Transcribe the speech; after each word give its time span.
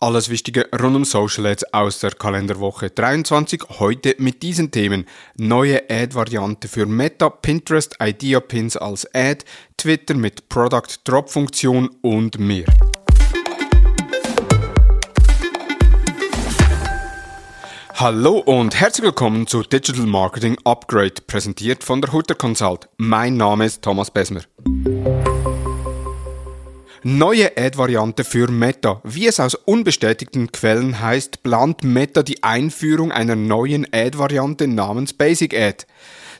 Alles 0.00 0.28
Wichtige 0.28 0.68
rund 0.80 0.94
um 0.94 1.04
Social 1.04 1.44
Ads 1.46 1.74
aus 1.74 1.98
der 1.98 2.12
Kalenderwoche 2.12 2.88
23. 2.88 3.64
Heute 3.80 4.14
mit 4.18 4.44
diesen 4.44 4.70
Themen. 4.70 5.06
Neue 5.36 5.90
Ad-Variante 5.90 6.68
für 6.68 6.86
Meta, 6.86 7.28
Pinterest, 7.30 7.96
Idea 8.00 8.38
Pins 8.38 8.76
als 8.76 9.12
Ad, 9.12 9.44
Twitter 9.76 10.14
mit 10.14 10.48
Product 10.48 10.86
Drop 11.02 11.28
Funktion 11.28 11.90
und 12.00 12.38
mehr. 12.38 12.66
Hallo 17.94 18.38
und 18.38 18.78
herzlich 18.78 19.04
willkommen 19.04 19.48
zu 19.48 19.64
Digital 19.64 20.06
Marketing 20.06 20.56
Upgrade, 20.62 21.14
präsentiert 21.26 21.82
von 21.82 22.00
der 22.00 22.12
Hutter 22.12 22.36
Consult. 22.36 22.88
Mein 22.98 23.36
Name 23.36 23.66
ist 23.66 23.82
Thomas 23.82 24.12
Besmer. 24.12 24.42
Neue 27.04 27.56
Ad-Variante 27.56 28.24
für 28.24 28.50
Meta. 28.50 29.00
Wie 29.04 29.28
es 29.28 29.38
aus 29.38 29.54
unbestätigten 29.54 30.50
Quellen 30.50 31.00
heißt, 31.00 31.44
plant 31.44 31.84
Meta 31.84 32.24
die 32.24 32.42
Einführung 32.42 33.12
einer 33.12 33.36
neuen 33.36 33.86
Ad-Variante 33.92 34.66
namens 34.66 35.12
Basic 35.12 35.54
Ad. 35.54 35.84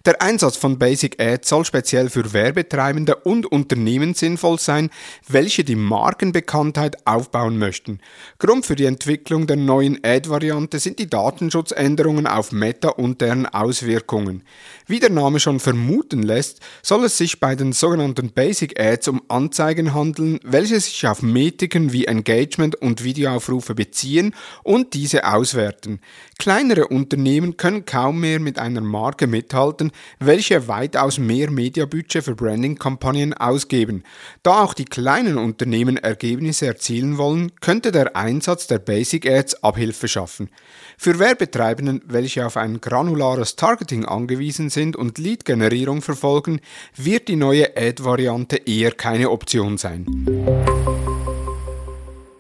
Der 0.04 0.22
Einsatz 0.22 0.56
von 0.56 0.78
Basic 0.78 1.20
Ads 1.20 1.48
soll 1.48 1.64
speziell 1.64 2.08
für 2.08 2.32
Werbetreibende 2.32 3.16
und 3.16 3.46
Unternehmen 3.46 4.14
sinnvoll 4.14 4.58
sein, 4.58 4.90
welche 5.28 5.64
die 5.64 5.74
Markenbekanntheit 5.74 7.06
aufbauen 7.06 7.58
möchten. 7.58 8.00
Grund 8.38 8.64
für 8.64 8.76
die 8.76 8.84
Entwicklung 8.84 9.46
der 9.46 9.56
neuen 9.56 9.98
Ad-Variante 10.04 10.78
sind 10.78 10.98
die 10.98 11.10
Datenschutzänderungen 11.10 12.26
auf 12.26 12.52
Meta 12.52 12.90
und 12.90 13.20
deren 13.20 13.46
Auswirkungen. 13.46 14.44
Wie 14.86 15.00
der 15.00 15.10
Name 15.10 15.40
schon 15.40 15.60
vermuten 15.60 16.22
lässt, 16.22 16.60
soll 16.82 17.04
es 17.04 17.18
sich 17.18 17.40
bei 17.40 17.54
den 17.54 17.72
sogenannten 17.72 18.30
Basic 18.30 18.80
Ads 18.80 19.08
um 19.08 19.22
Anzeigen 19.28 19.94
handeln, 19.94 20.38
welche 20.50 20.80
sich 20.80 21.06
auf 21.06 21.22
Metriken 21.22 21.92
wie 21.92 22.06
Engagement 22.06 22.76
und 22.76 23.04
Videoaufrufe 23.04 23.74
beziehen 23.74 24.34
und 24.62 24.94
diese 24.94 25.26
auswerten. 25.26 26.00
Kleinere 26.38 26.88
Unternehmen 26.88 27.56
können 27.56 27.84
kaum 27.84 28.20
mehr 28.20 28.40
mit 28.40 28.58
einer 28.58 28.80
Marke 28.80 29.26
mithalten, 29.26 29.92
welche 30.18 30.68
weitaus 30.68 31.18
mehr 31.18 31.50
Mediabudget 31.50 32.24
für 32.24 32.34
Branding-Kampagnen 32.34 33.34
ausgeben. 33.34 34.04
Da 34.42 34.62
auch 34.62 34.74
die 34.74 34.84
kleinen 34.84 35.36
Unternehmen 35.36 35.96
Ergebnisse 35.96 36.66
erzielen 36.66 37.18
wollen, 37.18 37.52
könnte 37.60 37.92
der 37.92 38.16
Einsatz 38.16 38.66
der 38.66 38.78
Basic 38.78 39.28
Ads 39.28 39.62
Abhilfe 39.62 40.08
schaffen. 40.08 40.50
Für 40.96 41.18
Werbetreibenden, 41.18 42.02
welche 42.06 42.46
auf 42.46 42.56
ein 42.56 42.80
granulares 42.80 43.56
Targeting 43.56 44.04
angewiesen 44.04 44.70
sind 44.70 44.96
und 44.96 45.18
Lead-Generierung 45.18 46.02
verfolgen, 46.02 46.60
wird 46.96 47.28
die 47.28 47.36
neue 47.36 47.76
Ad-Variante 47.76 48.56
eher 48.56 48.92
keine 48.92 49.30
Option 49.30 49.78
sein. 49.78 50.06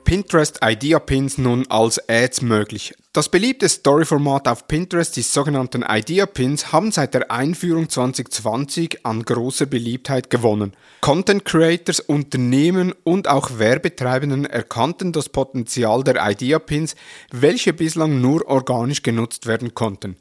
Pinterest 0.08 0.60
Idea 0.62 0.98
Pins 1.00 1.36
nun 1.36 1.66
als 1.68 2.08
Ads 2.08 2.40
möglich. 2.40 2.94
Das 3.12 3.28
beliebte 3.28 3.68
Story-Format 3.68 4.48
auf 4.48 4.66
Pinterest, 4.66 5.14
die 5.16 5.22
sogenannten 5.22 5.84
Idea 5.86 6.24
Pins, 6.24 6.72
haben 6.72 6.92
seit 6.92 7.12
der 7.12 7.30
Einführung 7.30 7.88
2020 7.88 9.04
an 9.04 9.22
großer 9.22 9.66
Beliebtheit 9.66 10.30
gewonnen. 10.30 10.72
Content 11.00 11.44
Creators, 11.44 12.00
Unternehmen 12.00 12.94
und 13.04 13.28
auch 13.28 13.58
Werbetreibenden 13.58 14.46
erkannten 14.46 15.12
das 15.12 15.28
Potenzial 15.28 16.04
der 16.04 16.16
Idea 16.30 16.58
Pins, 16.58 16.96
welche 17.30 17.72
bislang 17.72 18.20
nur 18.20 18.46
organisch 18.48 19.02
genutzt 19.02 19.46
werden 19.46 19.74
konnten. 19.74 20.16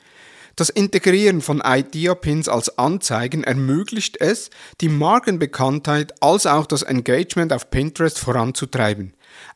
Das 0.57 0.69
Integrieren 0.69 1.41
von 1.43 1.61
Idea-Pins 1.63 2.49
als 2.49 2.79
Anzeigen 2.79 3.43
ermöglicht 3.43 4.19
es, 4.19 4.49
die 4.81 4.89
Markenbekanntheit 4.89 6.15
als 6.19 6.47
auch 6.47 6.65
das 6.65 6.81
Engagement 6.81 7.53
auf 7.53 7.69
Pinterest 7.69 8.17
voranzutreiben. 8.17 9.13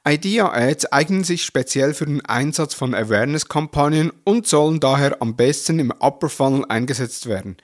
Idea-Ads 0.07 0.91
eignen 0.91 1.23
sich 1.23 1.43
speziell 1.43 1.95
für 1.95 2.05
den 2.05 2.23
Einsatz 2.23 2.75
von 2.75 2.93
Awareness-Kampagnen 2.93 4.11
und 4.25 4.45
sollen 4.45 4.79
daher 4.79 5.23
am 5.23 5.35
besten 5.35 5.79
im 5.79 5.89
Upper 5.89 6.29
Funnel 6.29 6.65
eingesetzt 6.69 7.25
werden. 7.25 7.57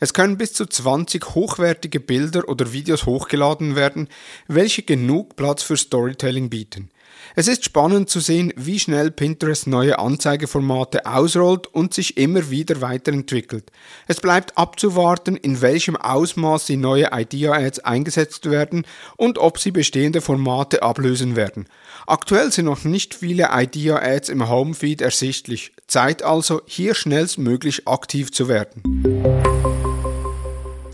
Es 0.00 0.14
können 0.14 0.38
bis 0.38 0.54
zu 0.54 0.64
20 0.64 1.34
hochwertige 1.34 2.00
Bilder 2.00 2.48
oder 2.48 2.72
Videos 2.72 3.04
hochgeladen 3.04 3.76
werden, 3.76 4.08
welche 4.48 4.82
genug 4.82 5.36
Platz 5.36 5.62
für 5.62 5.76
Storytelling 5.76 6.48
bieten. 6.48 6.90
Es 7.36 7.48
ist 7.48 7.64
spannend 7.64 8.08
zu 8.08 8.18
sehen, 8.18 8.52
wie 8.56 8.78
schnell 8.78 9.10
Pinterest 9.10 9.66
neue 9.66 9.98
Anzeigeformate 9.98 11.06
ausrollt 11.06 11.66
und 11.66 11.92
sich 11.92 12.16
immer 12.16 12.50
wieder 12.50 12.80
weiterentwickelt. 12.80 13.70
Es 14.08 14.20
bleibt 14.20 14.56
abzuwarten, 14.56 15.36
in 15.36 15.60
welchem 15.60 15.96
Ausmaß 15.96 16.66
die 16.66 16.76
neue 16.76 17.10
Idea-Ads 17.12 17.80
eingesetzt 17.80 18.50
werden 18.50 18.86
und 19.16 19.38
ob 19.38 19.58
sie 19.58 19.70
bestehende 19.70 20.20
Formate 20.20 20.82
ablösen 20.82 21.36
werden. 21.36 21.66
Aktuell 22.06 22.50
sind 22.50 22.64
noch 22.64 22.84
nicht 22.84 23.14
viele 23.14 23.50
Idea-Ads 23.52 24.30
im 24.30 24.48
Homefeed 24.48 25.02
ersichtlich. 25.02 25.72
Zeit 25.86 26.22
also, 26.22 26.62
hier 26.66 26.94
schnellstmöglich 26.94 27.86
aktiv 27.86 28.32
zu 28.32 28.48
werden. 28.48 29.39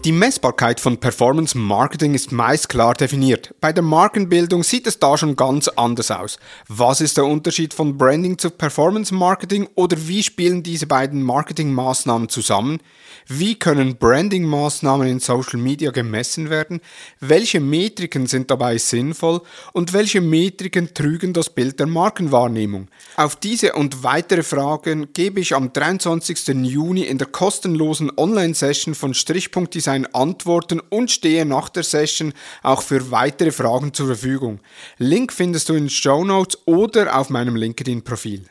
Die 0.07 0.13
Messbarkeit 0.13 0.79
von 0.79 0.99
Performance 0.99 1.59
Marketing 1.59 2.15
ist 2.15 2.31
meist 2.31 2.69
klar 2.69 2.95
definiert. 2.95 3.53
Bei 3.61 3.73
der 3.73 3.83
Markenbildung 3.83 4.63
sieht 4.63 4.87
es 4.87 5.01
da 5.01 5.19
schon 5.19 5.35
ganz 5.35 5.67
anders 5.67 6.13
aus. 6.13 6.39
Was 6.69 7.01
ist 7.01 7.17
der 7.17 7.25
Unterschied 7.25 7.75
von 7.75 7.99
Branding 7.99 8.39
zu 8.39 8.51
Performance 8.51 9.13
Marketing 9.13 9.67
oder 9.75 9.97
wie 10.07 10.23
spielen 10.23 10.63
diese 10.63 10.87
beiden 10.87 11.25
Marketingmaßnahmen 11.25 12.29
zusammen? 12.29 12.79
Wie 13.27 13.57
können 13.57 13.97
Branding-Maßnahmen 13.97 15.09
in 15.09 15.19
Social 15.19 15.59
Media 15.59 15.91
gemessen 15.91 16.51
werden? 16.51 16.81
Welche 17.19 17.59
Metriken 17.59 18.29
sind 18.29 18.53
dabei 18.53 18.79
sinnvoll 18.79 19.41
und 19.73 19.93
welche 19.93 20.21
Metriken 20.21 20.95
trügen 20.95 21.33
das 21.33 21.51
Bild 21.51 21.81
der 21.81 21.89
Markenwahrnehmung? 21.89 22.87
Auf 23.17 23.35
diese 23.35 23.73
und 23.73 24.05
weitere 24.05 24.45
Fragen 24.45 25.13
gebe 25.13 25.41
ich 25.41 25.53
am 25.53 25.73
23. 25.73 26.47
Juni 26.63 27.03
in 27.03 27.19
der 27.19 27.27
kostenlosen 27.27 28.13
Online-Session 28.17 28.95
von 28.95 29.13
Strichpunkt-Design 29.13 29.96
Design 29.96 29.96
antworten 30.05 30.81
und 30.91 31.11
stehe 31.11 31.47
nach 31.47 31.71
der 31.71 31.83
Session 31.83 32.35
auch 32.63 32.83
für 32.83 33.11
weitere 33.11 33.53
Fragen 33.53 33.95
zur 33.95 34.07
Verfügung. 34.07 34.61
Link 34.99 35.33
findest 35.33 35.71
du 35.71 35.75
in 35.75 35.85
den 35.85 35.91
Show 35.91 36.25
Notes 36.25 36.59
oder 36.67 37.19
auf 37.19 37.31
meinem 37.31 37.57
LinkedIn-Profil. 37.57 38.45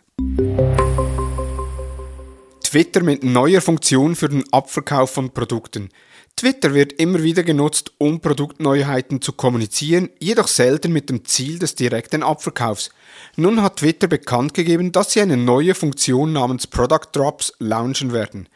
Twitter 2.64 3.04
mit 3.04 3.24
neuer 3.24 3.62
Funktion 3.62 4.16
für 4.16 4.28
den 4.28 4.44
Abverkauf 4.52 5.12
von 5.12 5.30
Produkten. 5.30 5.90
Twitter 6.38 6.74
wird 6.74 6.92
immer 6.92 7.24
wieder 7.24 7.44
genutzt, 7.44 7.94
um 7.98 8.20
Produktneuheiten 8.20 9.22
zu 9.22 9.32
kommunizieren, 9.32 10.10
jedoch 10.20 10.50
selten 10.50 10.92
mit 10.92 11.10
dem 11.10 11.24
Ziel 11.24 11.60
des 11.60 11.76
direkten 11.76 12.24
Abverkaufs. 12.24 12.90
Nun 13.38 13.62
hat 13.62 13.78
Twitter 13.78 14.08
bekannt 14.08 14.54
gegeben, 14.54 14.92
dass 14.92 15.14
sie 15.14 15.22
eine 15.22 15.38
neue 15.38 15.74
Funktion 15.76 16.34
namens 16.34 16.68
Product 16.68 17.08
Drops 17.14 17.54
launchen 17.60 18.12
werden. 18.12 18.50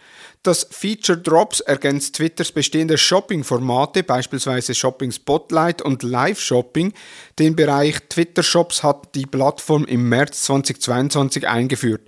Das 0.43 0.67
Feature 0.69 1.17
Drops 1.17 1.61
ergänzt 1.61 2.17
Twitters 2.17 2.51
bestehende 2.51 2.97
Shopping-Formate, 2.97 4.03
beispielsweise 4.03 4.75
Shopping 4.75 5.13
Spotlight 5.13 5.81
und 5.81 6.03
Live 6.03 6.41
Shopping. 6.41 6.91
Den 7.39 7.55
Bereich 7.55 7.95
Twitter 8.09 8.43
Shops 8.43 8.83
hat 8.83 9.15
die 9.15 9.25
Plattform 9.25 9.85
im 9.85 10.09
März 10.09 10.43
2022 10.43 11.47
eingeführt. 11.47 12.01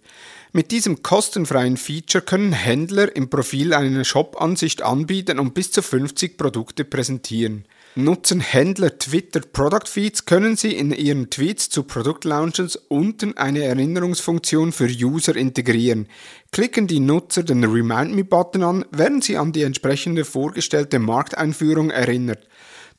Mit 0.54 0.72
diesem 0.72 1.02
kostenfreien 1.02 1.78
Feature 1.78 2.26
können 2.26 2.52
Händler 2.52 3.16
im 3.16 3.30
Profil 3.30 3.74
eine 3.74 4.04
Shop-Ansicht 4.04 4.82
anbieten 4.82 5.40
und 5.40 5.54
bis 5.54 5.72
zu 5.72 5.82
50 5.82 6.38
Produkte 6.38 6.84
präsentieren. 6.84 7.64
Nutzen 7.96 8.42
Händler 8.42 8.98
Twitter 9.00 9.40
Product 9.40 9.88
Feeds, 9.88 10.26
können 10.26 10.58
sie 10.58 10.74
in 10.74 10.92
ihren 10.92 11.30
Tweets 11.30 11.70
zu 11.70 11.84
Produktlaunches 11.84 12.76
unten 12.76 13.38
eine 13.38 13.64
Erinnerungsfunktion 13.64 14.74
für 14.74 14.90
User 14.90 15.38
integrieren. 15.38 16.10
Klicken 16.52 16.86
die 16.86 17.00
Nutzer 17.00 17.44
den 17.44 17.64
Remind 17.64 18.14
Me 18.14 18.26
Button 18.26 18.64
an, 18.64 18.86
werden 18.92 19.22
sie 19.22 19.38
an 19.38 19.54
die 19.54 19.64
entsprechende 19.64 20.26
vorgestellte 20.26 21.00
Markteinführung 21.00 21.92
erinnert. 21.92 22.46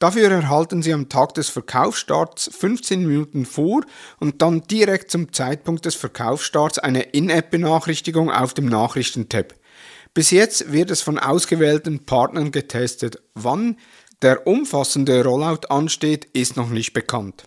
Dafür 0.03 0.33
erhalten 0.33 0.83
Sie 0.83 0.93
am 0.93 1.09
Tag 1.09 1.35
des 1.35 1.49
Verkaufsstarts 1.49 2.51
15 2.53 3.07
Minuten 3.07 3.47
vor 3.47 3.83
und 4.19 4.43
dann 4.43 4.63
direkt 4.63 5.13
zum 5.13 5.33
Zeitpunkt 5.33 5.85
des 5.85 5.95
Verkaufsstarts 5.95 6.81
eine 6.81 7.03
In-App-Benachrichtigung 7.03 8.29
auf 8.29 8.53
dem 8.53 8.67
Nachrichtentab. 8.67 9.55
Bis 10.13 10.33
jetzt 10.33 10.73
wird 10.73 10.91
es 10.91 11.03
von 11.03 11.21
ausgewählten 11.21 12.05
Partnern 12.05 12.51
getestet. 12.51 13.23
Wann 13.35 13.77
der 14.23 14.45
umfassende 14.45 15.23
Rollout 15.23 15.69
ansteht, 15.69 16.25
ist 16.33 16.57
noch 16.57 16.71
nicht 16.71 16.95
bekannt. 16.95 17.45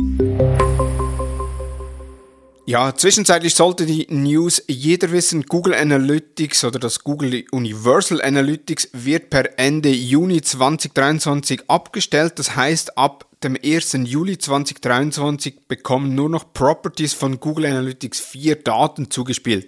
Ja, 2.68 2.96
zwischenzeitlich 2.96 3.54
sollte 3.54 3.86
die 3.86 4.08
News 4.10 4.64
jeder 4.66 5.12
wissen, 5.12 5.44
Google 5.44 5.76
Analytics 5.76 6.64
oder 6.64 6.80
das 6.80 7.04
Google 7.04 7.46
Universal 7.52 8.24
Analytics 8.24 8.90
wird 8.92 9.30
per 9.30 9.60
Ende 9.60 9.90
Juni 9.90 10.42
2023 10.42 11.70
abgestellt. 11.70 12.40
Das 12.40 12.56
heißt, 12.56 12.98
ab 12.98 13.28
dem 13.44 13.56
1. 13.56 14.00
Juli 14.06 14.40
2023 14.40 15.68
bekommen 15.68 16.16
nur 16.16 16.28
noch 16.28 16.54
Properties 16.54 17.14
von 17.14 17.40
Google 17.40 17.68
Analytics 17.68 18.20
4 18.20 18.56
Daten 18.56 19.12
zugespielt. 19.12 19.68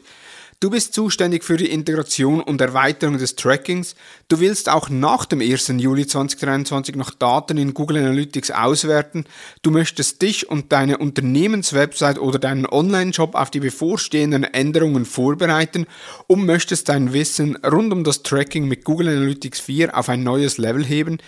Du 0.59 0.71
bist 0.71 0.95
zuständig 0.95 1.43
für 1.43 1.55
die 1.55 1.69
Integration 1.69 2.41
und 2.41 2.59
Erweiterung 2.61 3.19
des 3.19 3.35
Trackings. 3.35 3.93
Du 4.27 4.39
willst 4.39 4.69
auch 4.69 4.89
nach 4.89 5.25
dem 5.25 5.39
1. 5.39 5.67
Juli 5.77 6.07
2023 6.07 6.95
noch 6.95 7.11
Daten 7.11 7.57
in 7.57 7.75
Google 7.75 7.97
Analytics 7.97 8.49
auswerten. 8.49 9.25
Du 9.61 9.69
möchtest 9.69 10.19
dich 10.23 10.49
und 10.49 10.71
deine 10.71 10.97
Unternehmenswebsite 10.97 12.19
oder 12.19 12.39
deinen 12.39 12.65
Online-Shop 12.65 13.35
auf 13.35 13.51
die 13.51 13.59
bevorstehenden 13.59 14.45
Änderungen 14.45 15.05
vorbereiten 15.05 15.85
und 16.25 16.47
möchtest 16.47 16.89
dein 16.89 17.13
Wissen 17.13 17.57
rund 17.57 17.93
um 17.93 18.03
das 18.03 18.23
Tracking 18.23 18.67
mit 18.67 18.83
Google 18.83 19.09
Analytics 19.09 19.59
4 19.59 19.95
auf 19.95 20.09
ein 20.09 20.23
neues 20.23 20.57
Level 20.57 20.83
heben. 20.83 21.19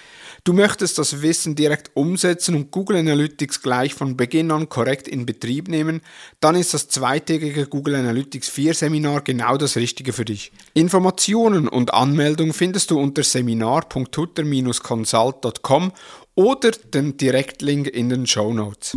Du 0.43 0.53
möchtest 0.53 0.97
das 0.97 1.21
Wissen 1.21 1.55
direkt 1.55 1.91
umsetzen 1.95 2.55
und 2.55 2.71
Google 2.71 2.97
Analytics 2.97 3.61
gleich 3.61 3.93
von 3.93 4.15
Beginn 4.17 4.51
an 4.51 4.69
korrekt 4.69 5.07
in 5.07 5.25
Betrieb 5.25 5.67
nehmen, 5.67 6.01
dann 6.39 6.55
ist 6.55 6.73
das 6.73 6.87
zweitägige 6.87 7.67
Google 7.67 7.95
Analytics 7.95 8.49
4 8.49 8.73
Seminar 8.73 9.18
genau 9.21 9.57
das 9.57 9.75
Richtige 9.75 10.13
für 10.13 10.25
dich. 10.25 10.51
Informationen 10.73 11.67
und 11.67 11.93
Anmeldung 11.93 12.53
findest 12.53 12.89
du 12.91 12.99
unter 12.99 13.23
seminar.tutor-consult.com 13.23 15.91
oder 16.35 16.71
den 16.71 17.17
Direktlink 17.17 17.87
in 17.87 18.09
den 18.09 18.27
Show 18.27 18.53
Notes. 18.53 18.95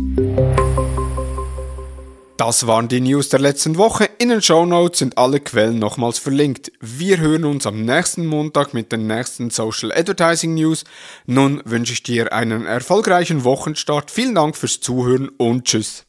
Das 2.37 2.65
waren 2.65 2.87
die 2.87 2.99
News 2.99 3.29
der 3.29 3.39
letzten 3.39 3.77
Woche. 3.77 4.09
In 4.17 4.29
den 4.29 4.41
Show 4.41 4.65
Notes 4.65 4.99
sind 4.99 5.17
alle 5.17 5.39
Quellen 5.39 5.77
nochmals 5.77 6.17
verlinkt. 6.17 6.71
Wir 6.81 7.19
hören 7.19 7.45
uns 7.45 7.67
am 7.67 7.85
nächsten 7.85 8.25
Montag 8.25 8.73
mit 8.73 8.91
den 8.91 9.05
nächsten 9.05 9.51
Social 9.51 9.91
Advertising 9.91 10.55
News. 10.55 10.83
Nun 11.25 11.61
wünsche 11.63 11.93
ich 11.93 12.01
dir 12.01 12.33
einen 12.33 12.65
erfolgreichen 12.65 13.43
Wochenstart. 13.43 14.09
Vielen 14.09 14.35
Dank 14.35 14.57
fürs 14.57 14.81
Zuhören 14.81 15.29
und 15.37 15.65
tschüss. 15.65 16.05